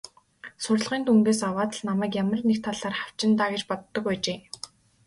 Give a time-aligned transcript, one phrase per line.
[0.63, 4.39] Сурлагын дүнгээс аваад л намайг ямар нэг талаар хавчина даа гэж боддог байжээ.